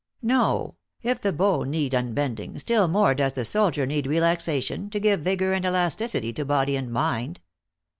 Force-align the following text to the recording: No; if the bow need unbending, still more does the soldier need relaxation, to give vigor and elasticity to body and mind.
No; 0.23 0.77
if 1.03 1.21
the 1.21 1.31
bow 1.31 1.61
need 1.61 1.93
unbending, 1.93 2.57
still 2.57 2.87
more 2.87 3.13
does 3.13 3.33
the 3.33 3.45
soldier 3.45 3.85
need 3.85 4.07
relaxation, 4.07 4.89
to 4.89 4.99
give 4.99 5.19
vigor 5.21 5.53
and 5.53 5.63
elasticity 5.63 6.33
to 6.33 6.43
body 6.43 6.75
and 6.75 6.91
mind. 6.91 7.39